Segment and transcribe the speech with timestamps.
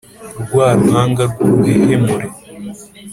[0.43, 2.27] rwa ruhanga rw’ uruhehemure